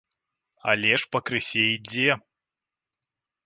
[0.73, 2.09] Але ж пакрысе ідзе!